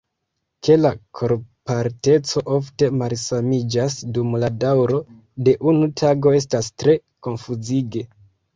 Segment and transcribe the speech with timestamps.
[0.67, 5.03] Ke la korpalteco ofte malsamiĝas dum la daŭro
[5.49, 8.07] de unu tago estas tre konfuzige.